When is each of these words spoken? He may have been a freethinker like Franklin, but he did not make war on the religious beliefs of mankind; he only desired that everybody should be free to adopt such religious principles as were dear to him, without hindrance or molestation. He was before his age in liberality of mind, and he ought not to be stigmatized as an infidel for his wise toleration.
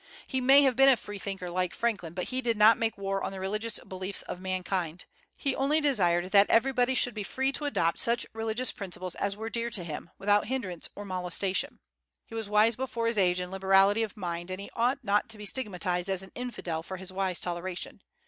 He 0.25 0.41
may 0.41 0.63
have 0.63 0.75
been 0.75 0.89
a 0.89 0.97
freethinker 0.97 1.51
like 1.51 1.75
Franklin, 1.75 2.15
but 2.15 2.29
he 2.29 2.41
did 2.41 2.57
not 2.57 2.79
make 2.79 2.97
war 2.97 3.21
on 3.23 3.31
the 3.31 3.39
religious 3.39 3.79
beliefs 3.81 4.23
of 4.23 4.39
mankind; 4.41 5.05
he 5.37 5.55
only 5.55 5.79
desired 5.79 6.31
that 6.31 6.49
everybody 6.49 6.95
should 6.95 7.13
be 7.13 7.21
free 7.21 7.51
to 7.51 7.65
adopt 7.65 7.99
such 7.99 8.25
religious 8.33 8.71
principles 8.71 9.13
as 9.13 9.37
were 9.37 9.51
dear 9.51 9.69
to 9.69 9.83
him, 9.83 10.09
without 10.17 10.47
hindrance 10.47 10.89
or 10.95 11.05
molestation. 11.05 11.77
He 12.25 12.33
was 12.33 12.47
before 12.75 13.05
his 13.05 13.19
age 13.19 13.39
in 13.39 13.51
liberality 13.51 14.01
of 14.01 14.17
mind, 14.17 14.49
and 14.49 14.59
he 14.59 14.71
ought 14.73 15.03
not 15.03 15.29
to 15.29 15.37
be 15.37 15.45
stigmatized 15.45 16.09
as 16.09 16.23
an 16.23 16.31
infidel 16.33 16.81
for 16.81 16.97
his 16.97 17.13
wise 17.13 17.39
toleration. 17.39 18.01